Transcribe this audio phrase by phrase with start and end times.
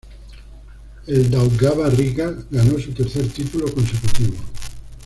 [1.05, 4.35] El Daugava Riga ganó su tercer título consecutivo.